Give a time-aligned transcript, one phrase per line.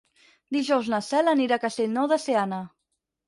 [0.55, 2.63] Dijous na Cel anirà a Castellnou de Seana.